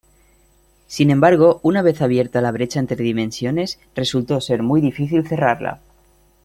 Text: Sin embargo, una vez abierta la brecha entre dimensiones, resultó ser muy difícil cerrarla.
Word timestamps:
Sin 0.87 1.11
embargo, 1.11 1.59
una 1.61 1.83
vez 1.83 2.01
abierta 2.01 2.41
la 2.41 2.51
brecha 2.51 2.79
entre 2.79 2.95
dimensiones, 3.03 3.77
resultó 3.93 4.41
ser 4.41 4.63
muy 4.63 4.81
difícil 4.81 5.27
cerrarla. 5.27 5.79